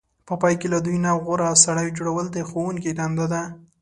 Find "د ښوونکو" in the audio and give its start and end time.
2.31-2.91